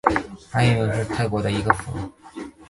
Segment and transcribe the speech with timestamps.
[0.07, 0.15] 汶
[0.49, 1.91] 干府是泰国的一个府。